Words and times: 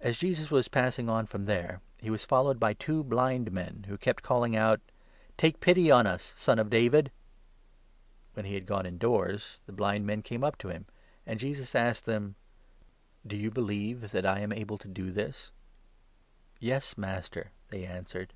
As 0.00 0.18
Jesus 0.18 0.50
was 0.50 0.66
passing 0.66 1.08
on 1.08 1.24
from 1.24 1.44
there, 1.44 1.80
he 1.98 2.10
was 2.10 2.22
27 2.22 2.24
"t^o" 2.24 2.28
followed 2.28 2.58
by 2.58 2.72
two 2.72 3.04
blind 3.04 3.52
men, 3.52 3.84
who 3.86 3.96
kept 3.96 4.24
calling 4.24 4.56
out: 4.56 4.80
blind 4.80 4.88
Men. 4.88 5.32
««Take 5.36 5.60
pity 5.60 5.88
on 5.88 6.04
us, 6.04 6.34
Son 6.36 6.58
of 6.58 6.68
David!". 6.68 7.12
When 8.34 8.44
he 8.44 8.54
had 8.54 8.66
gone 8.66 8.86
indoors, 8.86 9.60
the 9.66 9.72
blind 9.72 10.04
men 10.04 10.22
came 10.22 10.42
up 10.42 10.58
to 10.58 10.68
him; 10.70 10.84
28 11.26 11.30
and 11.30 11.38
Jesus 11.38 11.74
asked 11.76 12.06
them:" 12.06 12.34
Do 13.24 13.36
you 13.36 13.52
believe 13.52 14.10
that 14.10 14.26
I 14.26 14.40
am 14.40 14.52
able 14.52 14.78
to 14.78 14.88
do 14.88 15.12
this?"" 15.12 15.52
Yes, 16.58 16.98
Master!" 16.98 17.52
they 17.70 17.84
answered. 17.86 18.32